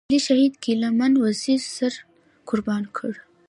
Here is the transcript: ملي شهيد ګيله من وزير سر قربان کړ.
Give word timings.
ملي 0.09 0.19
شهيد 0.27 0.53
ګيله 0.63 0.89
من 0.99 1.13
وزير 1.23 1.61
سر 1.75 1.93
قربان 2.49 2.83
کړ. 2.97 3.11